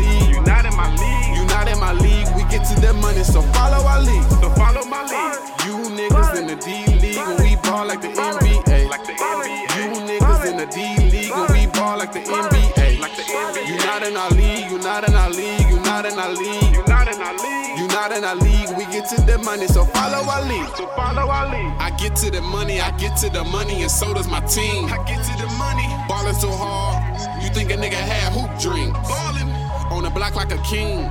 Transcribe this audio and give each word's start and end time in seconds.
league. 0.00 0.34
You 0.34 0.40
not 0.42 0.64
in 0.64 0.74
my 0.76 0.88
league. 0.96 1.36
You 1.36 1.44
not 1.46 1.68
in 1.68 1.78
my 1.78 1.92
league. 1.92 2.28
We 2.36 2.42
get 2.48 2.64
to 2.68 2.74
that 2.80 2.94
money, 2.96 3.22
so 3.22 3.42
follow 3.54 3.84
our 3.84 4.00
league. 4.00 4.28
So 4.40 4.48
follow 4.56 4.84
my 4.88 5.02
league. 5.04 5.50
You 5.66 5.76
niggas 5.92 6.36
in 6.40 6.46
the 6.48 6.56
D 6.56 6.68
league 7.00 7.18
and 7.20 7.38
we 7.40 7.56
ball 7.62 7.86
like 7.86 8.00
the 8.00 8.08
NBA. 8.08 8.88
Like 8.88 9.04
the 9.04 9.12
NBA. 9.12 9.60
You 9.76 9.86
niggas 10.08 10.42
in 10.50 10.56
the 10.56 10.66
D 10.66 10.78
league 11.12 11.32
and 11.32 11.48
we 11.52 11.66
ball 11.72 11.98
like 11.98 12.12
the 12.12 12.20
NBA. 12.20 13.00
Like 13.00 13.16
the 13.16 13.22
NBA. 13.22 13.68
You 13.68 13.76
not 13.86 14.02
in 14.02 14.16
our 14.16 14.30
league. 14.30 14.70
You 14.70 14.78
not 14.78 15.08
in 15.08 15.14
our 15.14 15.30
league. 15.30 15.68
You 15.68 15.78
not 15.80 16.06
in 16.06 16.18
our 16.18 16.32
league. 16.32 16.72
You 16.72 16.82
not 16.88 17.08
in 17.08 17.20
our 17.20 17.36
league. 17.36 17.78
You 17.78 17.86
not 17.88 18.12
in 18.12 18.24
our 18.24 18.36
league. 18.36 18.70
We 18.76 18.84
get 18.86 19.08
to 19.10 19.20
the 19.22 19.38
money, 19.38 19.66
so 19.66 19.84
follow 19.84 20.24
our 20.28 20.42
league. 20.48 20.68
So 20.76 20.86
follow 20.96 21.28
our 21.28 21.46
league. 21.48 21.72
I 21.78 21.90
get 21.98 22.16
to 22.16 22.30
the 22.30 22.40
money. 22.40 22.80
I 22.80 22.90
get 22.98 23.16
to 23.18 23.30
the 23.30 23.44
money, 23.44 23.82
and 23.82 23.90
so 23.90 24.12
does 24.14 24.28
my 24.28 24.40
team. 24.40 24.86
I 24.86 24.98
get 25.04 25.22
to 25.22 25.34
the 25.42 25.48
money. 25.58 25.86
Ballin' 26.08 26.34
so 26.34 26.50
hard. 26.50 27.42
You 27.42 27.48
think 27.50 27.70
a 27.70 27.76
nigga 27.76 27.94
had 27.94 28.32
hoop 28.32 28.50
dreams? 28.60 28.92
Ballin'. 29.08 29.59
On 29.90 30.02
the 30.02 30.10
block 30.10 30.36
like 30.36 30.52
a 30.52 30.58
king, 30.62 31.02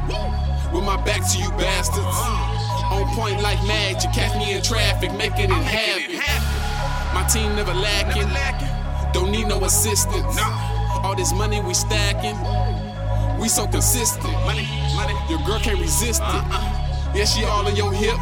with 0.72 0.84
my 0.84 0.96
back 1.04 1.22
to 1.32 1.38
you 1.38 1.50
bastards. 1.52 2.18
On 2.92 3.06
point 3.14 3.42
like 3.42 3.62
magic, 3.68 4.12
catch 4.14 4.36
me 4.38 4.56
in 4.56 4.62
traffic, 4.64 5.12
making 5.14 5.52
it 5.52 5.64
happen. 5.64 6.16
My 7.14 7.28
team 7.28 7.56
never 7.56 7.74
lacking, 7.74 8.30
don't 9.14 9.32
need 9.32 9.48
no 9.48 9.64
assistance. 9.66 10.40
All 11.04 11.16
this 11.16 11.34
money 11.34 11.62
we 11.62 11.74
stacking, 11.74 12.38
we 13.40 13.48
so 13.48 13.68
consistent. 13.68 14.34
Money, 14.46 14.68
money. 14.96 15.14
Your 15.30 15.40
girl 15.46 15.60
can't 15.60 15.80
resist 15.80 16.22
it. 16.22 16.28
Uh-uh. 16.28 17.14
Yeah, 17.16 17.26
she 17.26 17.44
all 17.44 17.68
in 17.68 17.76
your 17.76 17.92
hip. 17.92 18.18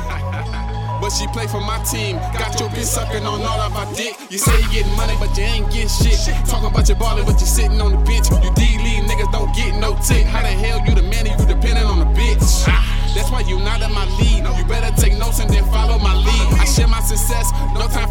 But 1.07 1.15
she 1.15 1.25
play 1.27 1.47
for 1.47 1.61
my 1.61 1.79
team. 1.87 2.17
Got 2.35 2.59
your 2.59 2.67
bitch 2.67 2.91
sucking 2.91 3.23
on 3.23 3.39
all 3.39 3.61
of 3.63 3.71
our 3.77 3.87
dick. 3.95 4.19
You 4.29 4.37
say 4.37 4.51
you 4.59 4.67
getting 4.75 4.91
money, 4.97 5.15
but 5.23 5.31
you 5.37 5.45
ain't 5.45 5.71
getting 5.71 5.87
shit. 5.87 6.19
Talking 6.43 6.67
about 6.67 6.83
your 6.89 6.99
ballin', 6.99 7.23
but 7.23 7.39
you 7.39 7.47
sitting 7.47 7.79
on 7.79 7.95
the 7.95 8.01
bitch. 8.03 8.27
You 8.43 8.51
D 8.59 8.75
league 8.83 9.07
niggas 9.07 9.31
don't 9.31 9.55
get 9.55 9.79
no 9.79 9.95
tick. 10.03 10.27
How 10.27 10.41
the 10.43 10.51
hell 10.51 10.83
you 10.83 10.95
the 10.95 11.03
man 11.03 11.25
and 11.25 11.39
you 11.39 11.47
depending 11.47 11.87
on 11.87 11.99
the 11.99 12.11
bitch? 12.11 12.67
That's 13.15 13.31
why 13.31 13.39
you 13.47 13.57
not 13.63 13.81
in 13.81 13.93
my 13.95 14.03
lead. 14.19 14.43
You 14.59 14.65
better 14.67 14.91
take 14.99 15.17
notes 15.17 15.39
and 15.39 15.49
then 15.49 15.63
follow 15.71 15.97
my 15.97 16.13
lead. 16.13 16.59
I 16.59 16.65
share 16.65 16.89
my 16.91 16.99
success, 16.99 17.55
no 17.73 17.87
time 17.87 18.06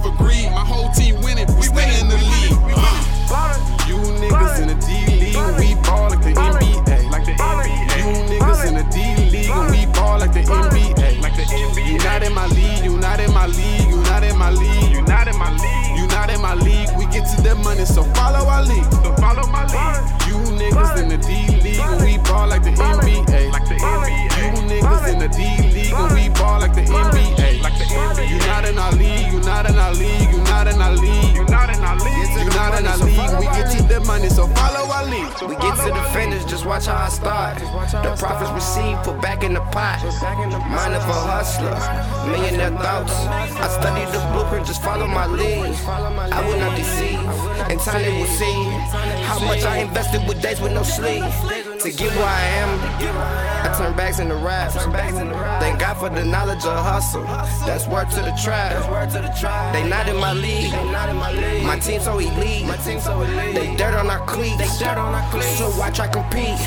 not 12.17 12.27
in 12.27 12.35
my 12.35 12.47
league, 12.47 12.83
you 12.83 12.97
not 12.97 13.21
in 13.21 13.31
my 13.35 13.47
league, 13.47 13.89
you 13.89 14.01
not 14.09 14.25
in 14.25 14.39
my 14.39 14.51
league. 14.51 14.91
You 14.91 15.03
not 15.03 15.29
in 15.29 15.37
my 15.37 15.53
league. 15.53 15.99
You 16.01 16.07
not 16.09 16.31
in 16.31 16.41
my 16.41 16.55
league, 16.55 16.89
we 16.97 17.05
get 17.13 17.29
to 17.29 17.43
the 17.43 17.55
money, 17.57 17.85
so 17.85 18.05
follow 18.17 18.49
our 18.49 18.65
league. 18.65 18.89
So 19.05 19.13
follow 19.21 19.47
my 19.53 19.67
lead. 19.69 20.01
You 20.25 20.41
niggas 20.57 20.97
in 20.97 21.09
the 21.11 21.19
D 21.19 21.61
league 21.61 21.77
and 21.79 22.01
we 22.01 22.17
ball 22.25 22.49
like 22.49 22.63
the 22.63 22.71
NBA. 22.71 23.53
Like 23.53 23.69
the 23.69 23.77
NBA. 23.77 24.33
You 24.33 24.49
niggas 24.65 25.13
in 25.13 25.19
the 25.19 25.29
D 25.29 25.45
league 25.77 25.93
and 25.93 26.15
we 26.15 26.31
ball 26.31 26.61
like 26.61 26.73
the 26.73 26.89
NBA. 26.89 27.61
Like 27.61 27.77
the 27.77 27.85
NBA. 27.85 28.31
You 28.31 28.39
not 28.49 28.65
in 28.65 28.79
our 28.79 28.93
league, 28.93 29.33
you 29.33 29.41
not 29.41 29.69
in 29.69 29.77
our 29.77 29.93
league, 29.93 30.31
you 30.33 30.39
not 30.45 30.69
in 30.69 30.81
our 30.81 30.97
league. 30.97 31.37
You 31.37 31.45
not 31.45 31.69
in 31.69 31.85
our 31.85 31.97
league. 31.97 32.17
You 32.37 32.49
not 32.57 32.79
in 32.81 32.87
our 32.87 32.97
league, 32.97 33.39
we 33.41 33.45
get 33.53 33.77
to 33.77 33.83
the 33.85 34.01
money, 34.07 34.29
so 34.29 34.47
follow 34.47 34.89
our 34.89 35.05
league. 35.05 35.29
We 35.45 35.57
get 35.57 35.77
to 35.85 35.89
the 35.93 36.06
just 36.67 36.89
watch 36.89 36.97
how 36.97 37.05
I 37.05 37.09
start. 37.09 37.59
The 38.03 38.17
profits 38.17 38.51
received, 38.51 39.05
put 39.05 39.21
back 39.21 39.45
in 39.45 39.55
the 39.55 39.61
pot. 39.61 40.03
Mind 40.03 40.95
of 40.95 41.03
a 41.03 41.19
hustler, 41.31 41.77
millionaire 42.31 42.71
thoughts. 42.71 43.13
I 43.13 43.69
study 43.69 44.05
the 44.13 44.19
blueprint, 44.33 44.67
just 44.67 44.83
follow 44.83 45.07
my 45.07 45.27
lead. 45.27 45.75
I 45.87 46.47
will 46.47 46.59
not 46.59 46.77
deceive, 46.77 47.21
and 47.71 47.81
time 47.81 48.03
they 48.03 48.19
will 48.19 48.27
see 48.27 48.55
how 49.25 49.39
much 49.41 49.63
I 49.63 49.79
invested 49.79 50.27
with 50.27 50.43
days 50.43 50.61
with 50.61 50.73
no 50.73 50.83
sleep. 50.83 51.66
To 51.87 51.93
get 51.93 52.11
where 52.17 52.27
I 52.27 52.43
am, 52.59 52.81
I 53.63 53.73
turn 53.79 53.95
backs 53.97 54.19
into 54.19 54.35
raps. 54.35 54.75
Thank 54.75 55.79
God 55.79 55.95
for 55.95 56.09
the 56.09 56.25
knowledge 56.25 56.65
of 56.65 56.77
hustle. 56.83 57.23
That's 57.65 57.87
word 57.87 58.11
to 58.11 58.23
the 58.23 58.35
tribe. 58.43 59.73
They 59.73 59.89
not 59.89 60.09
in 60.09 60.17
my 60.17 60.33
league. 60.33 60.73
My 61.63 61.79
team 61.79 62.01
so 62.01 62.19
elite. 62.19 62.67
They 63.55 63.77
dirt 63.77 63.95
on 63.95 64.11
our 64.11 64.27
cleats. 64.27 64.81
So 64.81 65.71
watch 65.79 66.01
I 66.01 66.09
compete. 66.09 66.59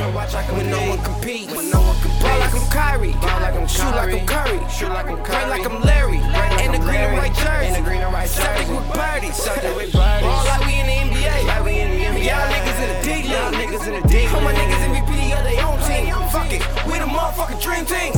When 0.55 0.69
no 0.69 0.79
one 0.87 1.03
competes. 1.03 1.51
Ball 1.51 2.39
like 2.39 2.53
I'm 2.55 2.69
Kyrie. 2.69 3.11
Shoot 3.67 3.91
like 3.91 4.13
I'm 4.13 4.25
Curry. 4.25 4.59
Play 5.25 5.49
like 5.49 5.65
I'm 5.69 5.81
Larry. 5.81 6.19
In 6.63 6.71
the 6.71 6.79
green 6.79 6.95
and 6.95 7.17
white 7.17 7.35
jersey. 7.35 7.75
Celtic 8.29 8.69
with 8.69 8.87
birdies. 8.95 9.35
Ball 10.23 10.45
like 10.45 10.63
we 10.65 10.79
in 10.79 10.87
the 10.87 10.93
NBA. 11.11 11.43
Y'all 12.23 12.47
niggas 12.47 12.79
in 12.79 12.87
the 12.95 12.99
D 13.03 13.09
League. 13.27 14.31
All 14.33 14.41
my 14.41 14.53
niggas 14.53 14.78
Fuck 16.31 16.53
it. 16.53 16.61
We 16.85 16.99
the 16.99 17.09
motherfucking 17.09 17.61
dream 17.61 17.85
team. 17.85 18.13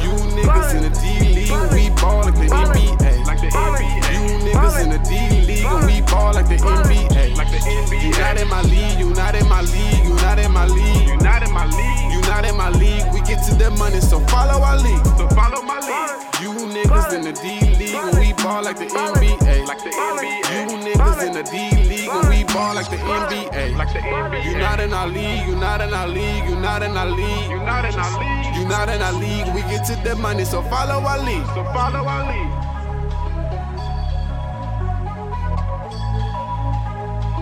You 0.00 0.16
niggas 0.32 0.74
in 0.74 0.82
the 0.84 0.92
D 0.96 1.34
league 1.34 1.52
we 1.72 1.90
ball 2.00 2.24
like 2.24 2.34
the 2.34 2.48
NBA. 2.48 3.26
Like 3.26 3.40
the 3.40 3.48
NBA. 3.48 4.14
You 4.16 4.24
niggas 4.40 4.82
in 4.82 4.88
the 4.88 4.98
D 5.04 5.46
league 5.46 5.66
and 5.66 5.84
we 5.84 6.00
ball 6.08 6.32
like 6.32 6.48
the 6.48 6.56
NBA. 6.56 7.36
Like 7.36 7.50
the 7.50 7.58
NBA. 7.58 8.02
You 8.02 8.10
NBA. 8.10 8.18
not 8.20 8.36
in 8.40 8.48
my 8.48 8.62
league, 8.62 8.98
you 8.98 9.10
not 9.12 9.34
in 9.34 9.46
my 9.48 9.60
league, 9.60 10.04
you 10.04 10.14
not 10.16 10.38
in 10.38 10.50
my 10.50 10.66
league. 10.66 11.08
You 11.08 11.16
not 11.18 11.42
in 11.42 11.52
my 11.52 11.66
league. 11.66 12.12
You 12.12 12.20
not 12.22 12.44
in 12.46 12.56
my 12.56 12.70
league, 12.70 13.04
we 13.12 13.20
get 13.20 13.44
to 13.48 13.54
the 13.54 13.70
money, 13.70 14.00
so 14.00 14.18
follow 14.32 14.62
our 14.64 14.78
league. 14.78 15.04
So 15.18 15.28
follow 15.36 15.60
my 15.60 15.80
lead. 15.80 16.24
You 16.40 16.52
niggas 16.72 17.12
in 17.12 17.22
the 17.22 17.32
D 17.32 17.60
league 17.76 17.94
and 17.94 18.18
we 18.18 18.32
ball 18.42 18.62
like 18.64 18.78
the 18.78 18.86
NBA. 18.86 19.66
Like 19.68 19.82
the 19.84 19.90
NBA. 19.90 20.40
You 20.56 20.76
niggas 20.78 20.83
in 21.24 21.32
the 21.32 21.42
D 21.42 21.56
league 21.88 22.08
and 22.08 22.28
we 22.28 22.44
ball 22.52 22.74
like 22.74 22.90
the 22.90 22.96
NBA. 22.96 23.76
Like 23.76 23.92
the 23.92 24.00
NBA. 24.00 24.44
You 24.44 24.58
not 24.58 24.80
in 24.80 24.92
our 24.92 25.08
league, 25.08 25.46
you 25.48 25.56
not 25.56 25.80
in 25.80 25.92
our 25.94 26.06
league, 26.06 26.44
you 26.48 26.56
not 26.56 26.82
in 26.82 26.96
our 26.96 27.08
You 27.08 27.14
league. 27.16 27.50
not 27.64 27.84
in 27.84 27.94
our 27.98 28.20
league. 28.20 28.56
You 28.56 28.68
not 28.68 28.88
in 28.88 29.00
our 29.02 29.12
league, 29.12 29.48
we 29.54 29.62
get 29.62 29.84
to 29.86 29.96
the 30.04 30.14
money, 30.16 30.44
so 30.44 30.62
follow 30.62 31.00
our 31.02 31.18
lead. 31.18 31.46
So 31.54 31.64
follow 31.72 32.04
our 32.06 32.24
lead. 32.30 32.50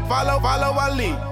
Follow, 0.09 0.41
follow 0.41 0.79
our 0.79 0.91
lead. 0.95 1.32